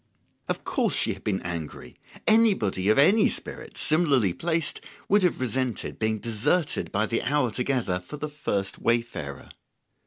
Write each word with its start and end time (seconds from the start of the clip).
Of 0.49 0.63
course 0.63 0.95
she 0.95 1.13
had 1.13 1.23
been 1.23 1.43
angry; 1.43 1.95
anybody 2.25 2.89
of 2.89 2.97
any 2.97 3.29
spirit, 3.29 3.77
similarly 3.77 4.33
placed, 4.33 4.81
would 5.07 5.21
have 5.21 5.39
resented 5.39 5.99
being 5.99 6.17
deserted 6.17 6.91
by 6.91 7.05
the 7.05 7.21
hour 7.21 7.51
together 7.51 7.99
for 7.99 8.17
the 8.17 8.27
first 8.27 8.79
wayfarer. 8.79 9.49